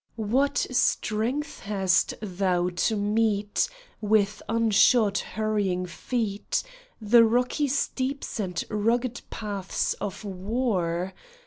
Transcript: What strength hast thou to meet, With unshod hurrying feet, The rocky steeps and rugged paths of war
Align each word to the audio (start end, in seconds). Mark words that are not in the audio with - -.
What 0.15 0.57
strength 0.57 1.59
hast 1.59 2.15
thou 2.23 2.69
to 2.69 2.95
meet, 2.95 3.69
With 4.01 4.41
unshod 4.49 5.19
hurrying 5.19 5.85
feet, 5.85 6.63
The 6.99 7.23
rocky 7.23 7.67
steeps 7.67 8.39
and 8.39 8.63
rugged 8.71 9.21
paths 9.29 9.93
of 9.93 10.23
war 10.25 11.13